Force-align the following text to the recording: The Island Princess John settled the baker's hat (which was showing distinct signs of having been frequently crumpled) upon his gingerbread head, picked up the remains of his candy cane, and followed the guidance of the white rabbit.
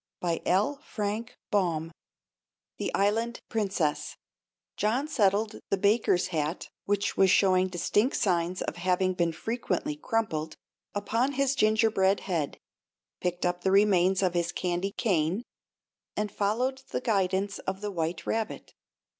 The 0.23 1.93
Island 2.95 3.39
Princess 3.49 4.17
John 4.75 5.07
settled 5.07 5.59
the 5.69 5.77
baker's 5.77 6.27
hat 6.29 6.69
(which 6.85 7.15
was 7.15 7.29
showing 7.29 7.67
distinct 7.67 8.15
signs 8.17 8.63
of 8.63 8.77
having 8.77 9.13
been 9.13 9.31
frequently 9.31 9.95
crumpled) 9.95 10.55
upon 10.95 11.33
his 11.33 11.53
gingerbread 11.53 12.21
head, 12.21 12.57
picked 13.19 13.45
up 13.45 13.61
the 13.61 13.69
remains 13.69 14.23
of 14.23 14.33
his 14.33 14.51
candy 14.51 14.89
cane, 14.93 15.43
and 16.17 16.31
followed 16.31 16.81
the 16.89 17.01
guidance 17.01 17.59
of 17.59 17.81
the 17.81 17.91
white 17.91 18.25
rabbit. 18.25 18.73